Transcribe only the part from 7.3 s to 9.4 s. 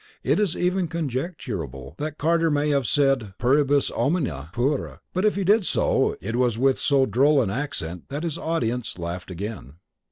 an accent that his audience laughed